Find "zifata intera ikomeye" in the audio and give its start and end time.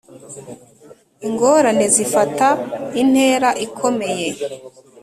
1.95-4.27